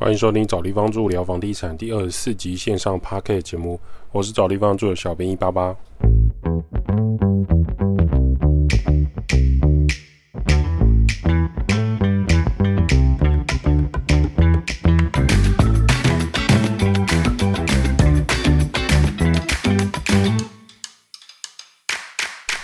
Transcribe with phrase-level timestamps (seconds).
[0.00, 3.80] 欢迎收听找地方住聊房地产第二十四集线上 p a r k e t 节目，
[4.12, 5.74] 我是找地方住的小编一八八。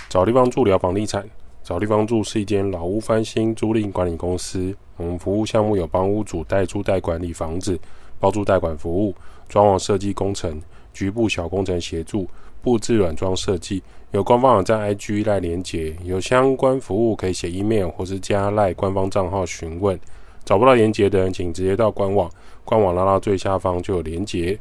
[0.09, 1.29] 找地方住聊房地产，
[1.65, 4.73] 找地方住是一间老屋翻新租赁管理公司。
[4.97, 7.79] 我们服务项目有帮屋主代租代管理房子、
[8.21, 9.15] 包租代管服务、
[9.49, 10.61] 装潢设计工程、
[10.93, 12.29] 局部小工程协助、
[12.63, 13.83] 布置软装设计。
[14.13, 19.99] 有官方网站 IG 赖连接，有相关服务可以写 email 或是加赖官方账号询问。
[20.45, 22.31] 找不到连接的人，请直接到官网，
[22.65, 24.59] 官网拉到最下方就有连接。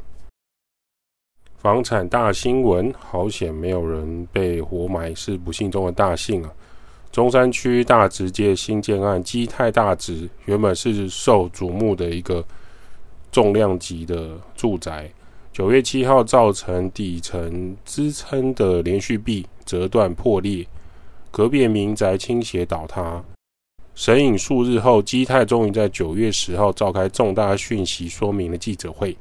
[1.58, 6.52] 房产大新闻，好险没有人被活埋，是不幸中的大幸啊！
[7.14, 12.44] 中山区大直街新建案基泰大直，原本是受瞩目的一个
[13.32, 15.08] 重量级的住宅，
[15.52, 20.66] 九月七号造成底层支撑的连续壁折断破裂，
[21.30, 23.24] 隔壁民宅倾斜倒塌。
[23.94, 29.16] 神隐数日后，基泰终于在九月十号召开重大讯息说明的记者会。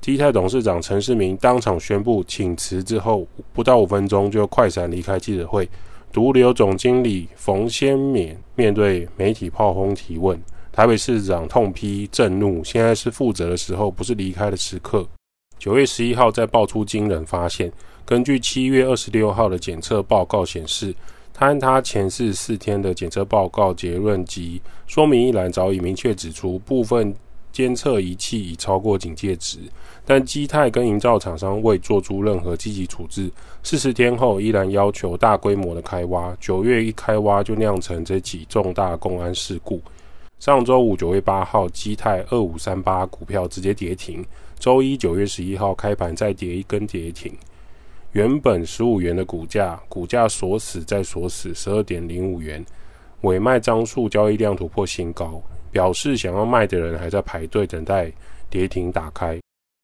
[0.00, 5.68] 基泰董事长陈世明当场宣布请辞之后，不到五分钟就快闪离开记者会。
[6.12, 10.38] 独留总经理冯先勉面对媒体炮轰提问，
[10.70, 15.08] 台北市长痛批震怒，现在是负责的时候，不是离开的时刻。
[15.58, 17.72] 九月十一号再爆出惊人发现，
[18.04, 20.94] 根据七月二十六号的检测报告显示，
[21.32, 27.14] 他和他前四四天的检测报告结论及说明一栏早已明确指出部分。
[27.52, 29.58] 监测仪器已超过警戒值，
[30.04, 33.30] 但基泰跟营造厂商未做出任何积极处置。
[33.62, 36.36] 四十天后，依然要求大规模的开挖。
[36.40, 39.80] 九月一开挖就酿成这起重大公安事故。
[40.40, 44.24] 上周五九月八号，基泰二五三八股票直接跌停。
[44.58, 47.32] 周一九月十一号开盘再跌一根跌停。
[48.12, 52.64] 原本十五元的股价，股价锁死再锁死十二点零五元。
[53.22, 55.40] 尾卖张数交易量突破新高。
[55.72, 58.12] 表示想要卖的人还在排队等待
[58.48, 59.40] 跌停打开。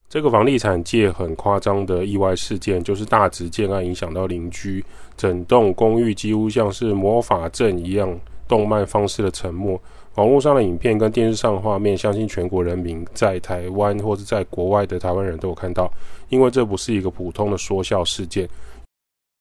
[0.08, 4.84] 这个房地产界很夸张的意外事件，就是大直建案影响到邻居，
[5.16, 9.78] 整栋公寓几乎像是魔法阵一样，动漫方式的沉默。
[10.14, 15.92] 网络上的影片跟电视上的画面，相信全国人民在台湾或是在国外的台湾人都有看到，
[16.28, 18.48] 因为这不是一个普通的说笑事件。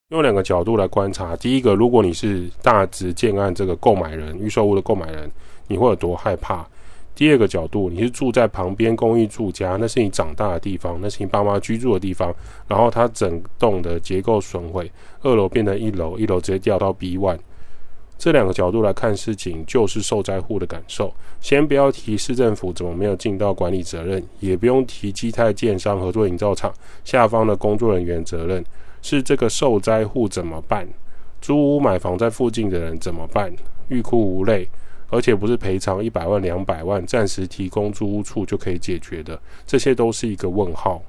[0.09, 5.29] 用两个角度来观察，第一个，如果你是大直建案这个购买人，预售屋的购买人。
[5.68, 6.66] 你会有多害怕？
[7.13, 12.34] 第二个角度，你是住在旁边公寓住家，那是你长大的地方，那是你爸妈居住的地方。
[12.69, 14.90] 然后它整栋的结构损毁，
[15.23, 17.40] 二楼变成一楼，一楼直接掉到 B one。
[18.17, 21.13] 这两个角度来看事情，就是受灾户的感受。
[21.41, 26.73] 先不要提市政府怎么没有尽到管理责任，也不用提基泰建商合作营造厂
[27.03, 28.63] 下方的工作人员责任，
[29.02, 30.88] 是这个受灾户怎么办？
[31.41, 33.53] 租屋买房在附近的人怎么办？
[33.90, 34.68] 欲哭无泪。
[35.09, 41.02] 而且不是赔偿一百万、两百万，暂时提供租屋处就可以解决的，这些都是一个问号。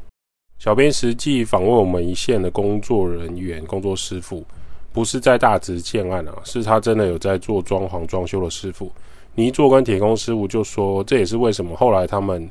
[0.56, 4.44] 小编实际访问我们一线的工作人员、工作师傅，
[4.92, 8.88] 不是在大直建案啊，是他真的有在做装潢装修的师傅。
[9.34, 12.48] 泥做跟铁工师傅就说，这也是为什么后来他们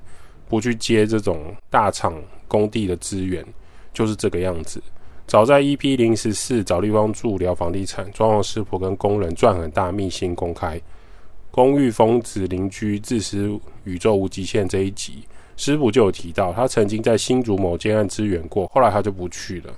[0.49, 3.41] 不去接这种大厂工地的资源，
[3.93, 4.83] 就是这个样子。
[5.27, 10.79] 早在 EP 零十四找地方住聊房地产，装潢师傅跟工人赚很大，密信公开。
[11.51, 15.27] 公寓疯子邻居自私宇宙无极限这一集，
[15.57, 19.73] 师傅就有提到，他曾经在新竹某间案支援过，后来他就不去了。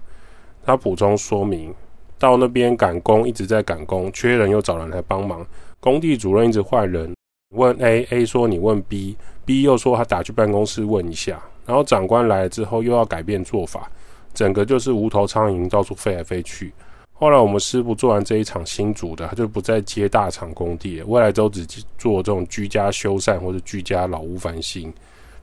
[0.64, 1.74] 他补充说明，
[2.20, 5.44] 到那边赶工一直在赶工，缺人又找人来帮忙，
[5.80, 7.12] 工地主任一直换人，
[7.56, 13.90] 问 A，A 说你问 B，B 又说他打去办公室问一下，然后长官来了之后又要改变做法，
[14.40, 16.72] 整个就是无头苍蝇到处飞来飞去。
[17.12, 21.66] 后来我们师傅做完这一场新组的，他就不再接大厂工地，未来都只
[21.98, 24.94] 做这种居家修缮或者居家老屋翻新。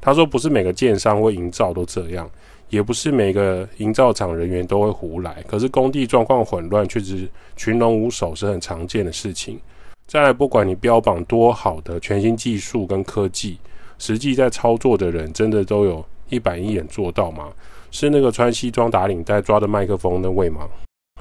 [0.00, 2.26] 他说，不是每个建商或营造都这样，
[2.70, 5.44] 也不是每个营造厂人员都会胡来。
[5.46, 9.60] 可是工地状况混乱，确实群龙无首是很常见的事情。
[10.06, 13.58] 再来，不管你标榜多好的全新技术跟科技，
[13.98, 17.48] 实际在操作的人，真的都有一板一眼做到吗？
[17.90, 20.68] 是那个穿西装打领带抓着麦克风那位吗？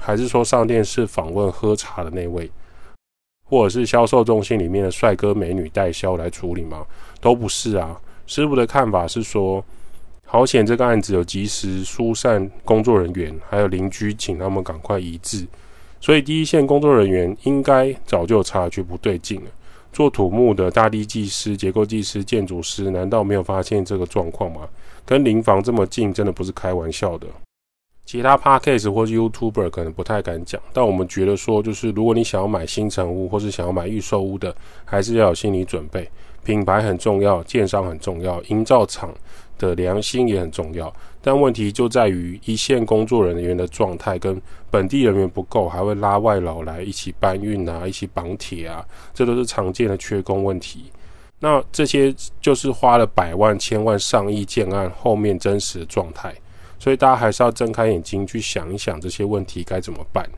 [0.00, 2.50] 还是说上电视访问喝茶的那位，
[3.44, 6.86] 或者是销售中心里面的帅哥美女代销来处理吗？
[7.20, 8.00] 都不是啊。
[8.26, 9.64] 师傅的看法是说，
[10.24, 15.46] 好险这个案子有及时疏散工作人员，还有邻居，请他们赶快移置。
[16.00, 19.50] 所以第一线工作人员应该早就察觉不对劲了。
[19.92, 24.68] 做土木的大地技师、结构技师、建筑师，难道没有发现这个状况吗？
[25.06, 27.26] 跟邻房这么近，真的不是开玩笑的。
[28.04, 34.54] 其他 podcast 或是 YouTuber 可能不太敢讲，但我们觉得说，就是如果你想要买新城屋，或是想要买预售屋的，
[34.84, 36.08] 还是要有心理准备。
[36.44, 39.12] 品牌很重要，建商很重要，营造厂
[39.58, 40.92] 的良心也很重要。
[41.20, 50.84] 但问题就在于一线工作人员的状态跟本地人员不够，还会拉外劳来一起搬运啊，一起绑铁啊，这都是常见的缺工问题。
[51.38, 56.34] 那这些就是花了百万、千万、上亿建案后面真实的状态。
[56.78, 60.28] 所以大家还是要睁开眼睛去想一想这些问题该怎么办。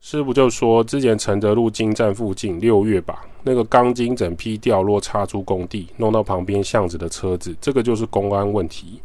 [0.00, 9.00] 师傅就说，之前承德路金站附近六月吧，那个钢筋整批掉落插出工地，弄到旁边巷子的车子，这个就是公安问题。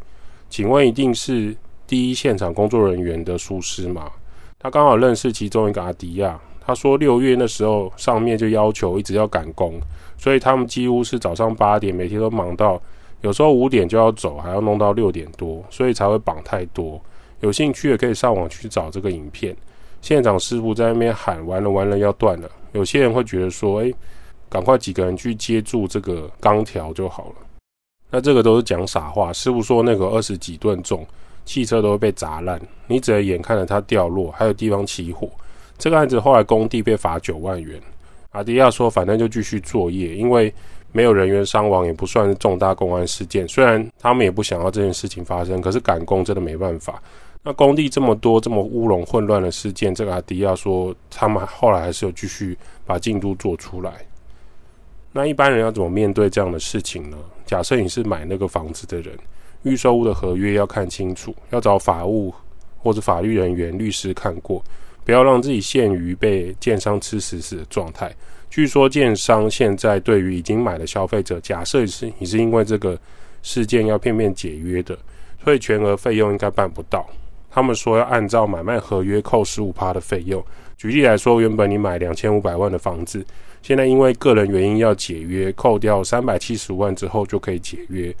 [0.48, 1.56] 请问一定是
[1.86, 4.10] 第一现场工作人员的疏失吗？
[4.58, 9.80] 他刚好认识其中一个阿迪亚，他说六月那时候上面就要求一直要赶工，
[10.20, 12.78] 所以他们几乎是早上八点每天都忙到。
[13.22, 17.00] 有时候五点就要走，还要弄到六点多，所以才会绑太多。
[17.40, 19.56] 有兴趣的可以上网去找这个影片。
[20.02, 23.94] 现场师傅在那边喊：“完了完了，要断了。”有些人会觉得说：“诶，
[24.48, 27.34] 赶快几个人去接住这个钢条就好了。”
[28.10, 29.32] 那这个都是讲傻话。
[29.32, 31.06] 师傅说那个二十几吨重
[31.44, 35.28] 汽车都会被砸烂，你只能眼看着它掉落，还有地方起火。
[35.78, 37.80] 这个案子后来工地被罚九万元。
[38.30, 40.52] 阿迪亚说：“反正就继续作业，因为。”
[40.92, 43.46] 没有人员伤亡，也不算是重大公安事件。
[43.46, 47.00] 虽然他们也不想要这件事情发生，可是赶工真的没办法。
[47.44, 54.04] 那工地这么多这么乌龙混乱的事件，这个阿迪亚说，他们后来还是有继续把进度做出来。
[55.12, 57.16] 那一般人要怎么面对这样的事情呢？
[57.46, 59.16] 假设你是买那个房子的人，
[59.62, 62.34] 预售屋的合约要看清楚，要找法务
[62.82, 64.60] 或者法律人员、律师看过，
[65.04, 68.14] 不要让自己陷于被建商吃死死的状态。
[68.48, 72.98] 据说建商现在对于已经买的消费者，假设是你是因为这个
[73.42, 74.98] 事件要片面解约的，
[75.44, 77.08] 所以全额费用应该办不到。
[77.48, 80.44] 他们说要按照买卖合约扣十五趴的费用。
[80.76, 83.24] 举例来说，原本你买两千五百万的房子，
[83.62, 88.14] 现在因为个人原因要解约，扣掉三百七十万之后就可以解约。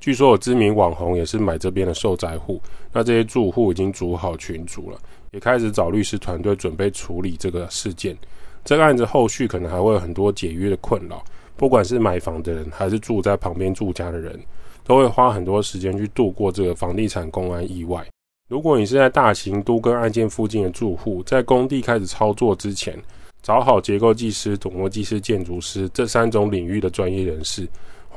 [0.00, 2.60] 据说有知名网红也是买这边的受灾户，
[2.90, 4.98] 那这些住户已经组好群组了，
[5.30, 8.16] 也开始找律师团队准备处理这个事件。
[8.64, 11.22] 这个案子后续可能还会有很多解约的困扰，
[11.56, 14.40] 不管是买房的人还是住在旁边住家的人，
[14.84, 18.06] 都会花很多时间去度过这个房地产公安意外。
[18.48, 22.98] 如果你是在大型都跟案件附近的住户，在工地开始操作之前，
[23.42, 27.68] 找好结构技师、土木技师、建筑师这三种领域的专业人士，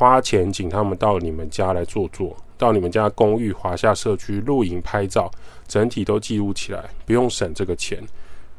[0.04, 5.32] 花钱请他们到你们家来坐坐，到你们家公寓、华夏社区露营拍照，
[5.66, 8.04] 整体都记录起来，不用省这个钱。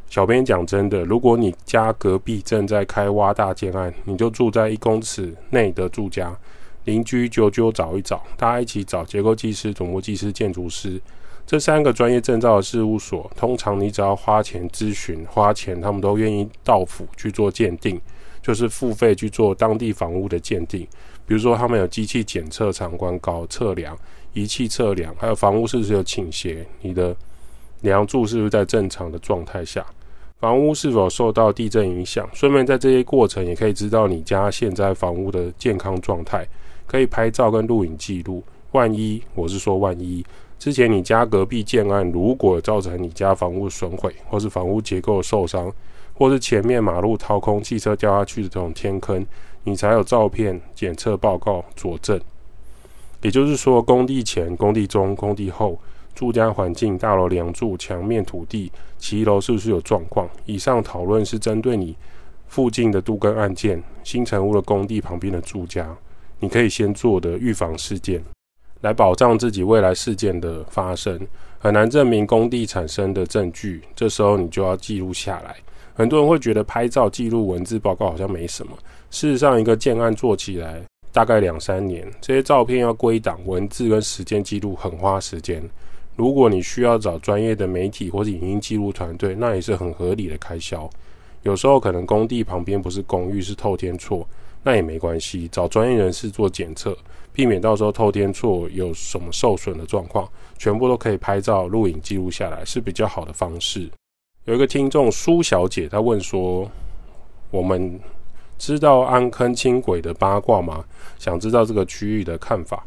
[0.09, 6.35] 小编讲真的，如果你家隔壁正在开挖大建案，你就住在一公尺内的住家，
[6.85, 10.99] 邻居久久找一找，大家一起找结构技师、土木技师、建筑师
[11.45, 18.01] 这三个专业证照的事务所，通常你只要花钱咨询，花钱他们都愿意到府去做鉴定，
[18.41, 20.89] 就是付费去做当地房屋的鉴定。
[21.27, 23.97] 比如说他们有机器检测长宽高、测量
[24.33, 27.15] 仪器测量，还有房屋是不是有倾斜，你的
[27.81, 29.85] 梁柱是不是在正常的状态下。
[30.41, 32.29] 房屋是否受到地震影响？
[32.35, 36.47] 顺便在这些过程也可以知道你家现在房屋的健康状态，
[36.87, 38.43] 可以拍照跟录影记录。
[38.73, 40.25] 万一我是说万一
[40.59, 45.73] 之前你家隔壁建案如果造成你家房屋损毁，或是房屋结构受伤，
[46.13, 49.25] 或是前面马路掏空、汽车掉下去的这种天坑，
[49.65, 52.21] 你才有照片检测报告佐证。
[53.23, 55.79] 也就是说，工地前、工地中、工地后。
[56.15, 60.31] 住家环境、大楼梁柱、墙面、土地、骑楼是不是有状况？
[60.45, 61.97] 以上讨论是针对你
[62.47, 65.93] 附近的杜根案件、新城屋的工地旁边的住家，
[66.39, 68.23] 你可以先做的预防事件，
[68.83, 71.19] 来保障自己未来事件的发生。
[71.59, 75.57] 很难证明工地产生的证据，这时候你就要记录下来。
[75.95, 78.79] 很多人会觉得拍照记录文字报告好像没什么，
[79.15, 85.63] 事实上，一个建案做起来大概两三年，这些照片要归档、文字跟时间记录很花时间。
[86.17, 90.91] 如果你需要找专业的媒体或者影音记录团队，那也是很合理的开销。
[91.45, 94.27] 有时候可能工地旁边不是公寓，是透天厝，
[94.65, 96.97] 那也没关系，找专业人士做检测，
[97.33, 100.29] 避免到时候透天厝有什么受损的状况，
[100.59, 103.89] 全部都可以拍照、录影记录下来，是比较好的方式。
[104.45, 106.69] 有一个听众苏小姐，她问说
[107.53, 108.01] ：“我们
[108.59, 110.85] 知道安坑轻轨的八卦吗？
[111.19, 112.85] 想知道这个区域的看法。”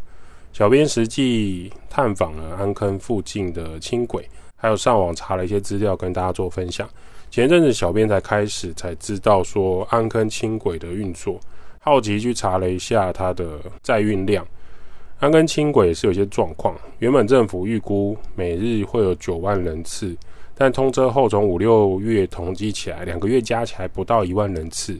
[0.53, 6.89] 小编实际探访了安坑附近的轻轨，还有上网查了一些资料，跟大家做分享。
[7.29, 11.39] 前阵子小编才开始才知道说安坑轻轨的运作，
[11.79, 14.43] 好奇去查了一下它的载运量。
[15.19, 20.15] 安坑轻轨是有些状况，原本政府预估每日会有九万人次，
[20.55, 24.97] 但通车后从五六月统计起来，两个月加起来不到一万人次，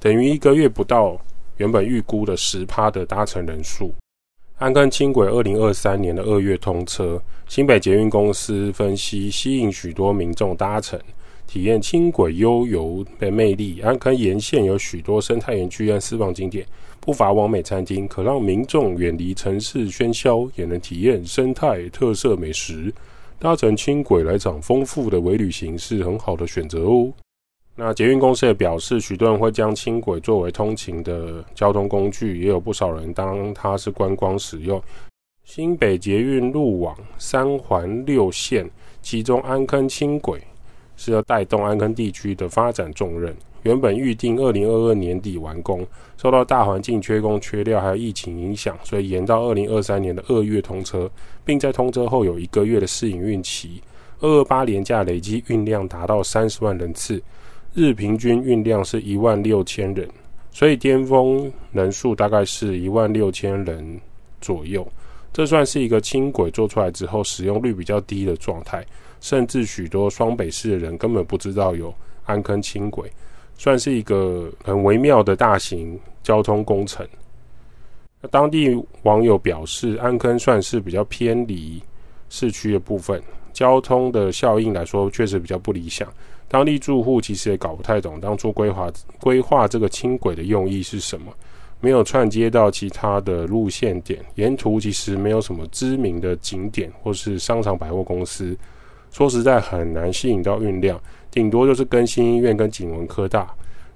[0.00, 1.20] 等于一个月不到
[1.58, 3.92] 原本预估的十趴的搭乘人数。
[4.56, 10.98] 安坑轻轨二零二三年的二月通车，新北捷运公司分析吸引许多民众搭乘，
[11.46, 13.80] 体验轻轨悠游的魅力。
[13.82, 16.66] 安坑沿线有许多生态园区和私房景点，
[16.98, 22.90] 不乏完美餐厅，可让民众远离城市喧嚣，也能体验生态特色美食。
[23.38, 27.12] 搭乘轻轨来场丰富的微旅行是很好的选择哦。
[27.76, 34.82] 那捷运公司也表示，许多人会将轻轨作为通勤的交通工具，也有不少人当它是观光使用。
[35.44, 38.68] 新北捷运路网三环六线，
[39.00, 40.40] 其中安坑轻轨
[40.94, 43.34] 是要带动安坑地区的发展重任。
[43.62, 45.86] 原本预定二零二二年底完工，
[46.16, 51.10] 受到大环境缺工缺料还有疫情影响，所以延到二零二三年的二月通车，
[51.44, 53.82] 并在通车后有一个月的试营运期。
[54.20, 57.22] 二二八年假累积运量达到三十万人次。
[57.72, 60.08] 日平均运量是一万六千人，
[60.50, 64.00] 所以巅峰人数大概是一万六千人
[64.40, 64.86] 左右。
[65.32, 68.84] 这算是一个轻轨做出来之后使用率比较低的状态，
[69.20, 73.08] 甚至许多双北市的人根本不知道有安坑轻轨，
[73.56, 77.06] 算是一个很微妙的大型交通工程。
[78.20, 81.80] 那当地网友表示，安坑算是比较偏离
[82.28, 86.08] 市区的部分，交通的效应来说确实比较不理想。
[86.48, 88.90] 当地住户其实也搞不太懂当初规划
[89.20, 91.32] 规划这个轻轨的用意是什么，
[91.80, 98.56] 没有串接到其他的路线点，沿途其实没有什么知名的景点或是商场百货公司，
[99.12, 103.48] 说实在很难吸引到运量，顶多就是更新医院跟景文科大。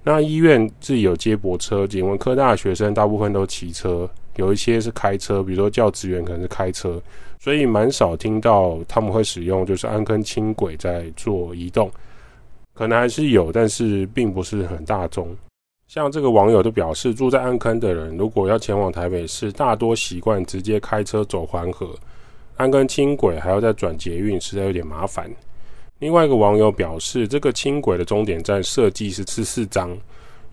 [0.04, 7.00] 那医院自己有接驳车，景文科大的学生大部分都骑车，有一些是开车，比如说教职员可能是开车，
[7.38, 11.90] 所以蛮少听到他们会使用就是安坑轻轨在做移动。
[12.72, 15.28] 可能还是有，但是并不是很大众。
[15.86, 21.90] 像这个网友都表示，住在安坑的人如果要前往台北市，大多习惯直接开车走环河。
[22.56, 25.30] 安坑轻轨还要再转捷运，实在有点麻烦。
[26.00, 29.96] 另外一个网友表示，这个轻轨的终点站设计是十四张，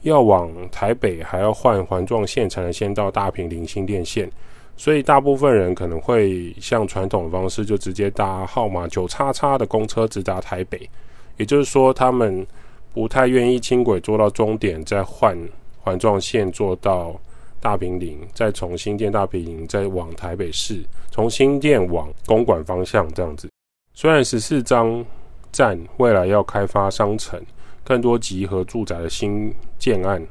[0.01, 4.29] 要往台北还要换环状线才能先到大平林新店线，
[4.75, 10.89] 所以大部分人可能会像传统的方式，就直接搭号码九叉叉的公车直达台北。
[11.37, 12.45] 也就是说，他们
[12.93, 15.37] 不太愿意轻轨坐到终点，再换
[15.79, 17.19] 环状线坐到
[17.59, 23.49] 大平林，再从新店大平林再往台北市，从新店往公馆方向这样子。
[23.93, 25.03] 虽然十四张
[25.51, 27.41] 站未来要开发商城，
[27.83, 30.25] 更多集合住宅的新建案，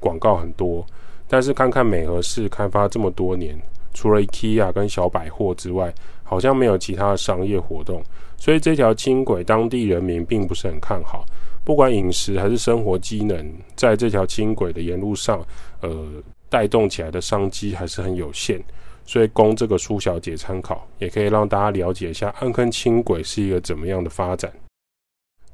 [0.00, 0.84] 广告很多，
[1.28, 3.58] 但是看看美和市开发这么多年。
[3.92, 5.90] 除了 IKEA 跟小百货之外，
[6.22, 8.02] 好像没有其他的商业活动，
[8.36, 11.24] 所以这条轻轨当地人民并不是很看好。
[11.64, 15.42] 不管饮食还是生活机能，在这条轻轨的沿路上，
[15.80, 16.06] 呃，
[16.50, 18.62] 带动起来的商机还是很有限。
[19.06, 24.52] 所以供这个苏小姐参考，也可以让大家了解一下安坑轻轨是一个怎么样的发展。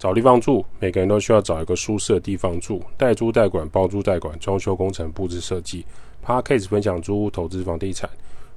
[0.03, 2.83] 找地方住，每个人都需要找一个舒适的地方住。
[2.97, 5.87] 代租代管、包租代管、装修工程、布置设计。
[6.21, 8.11] p a r k a s e 分享租屋投资房地产。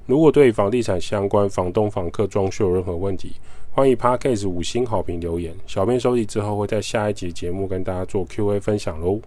[0.06, 3.34] 如果对房地产相关、房东、房客装修有任何问题，
[3.70, 5.54] 欢迎 p a r k a s e 五星好评留言。
[5.68, 9.20] 小编收集之后，会在下一集节目跟大家做 Q&A 分享喽。